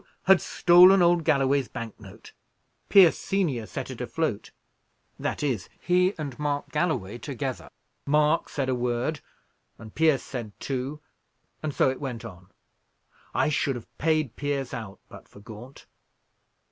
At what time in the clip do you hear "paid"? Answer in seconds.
13.99-14.35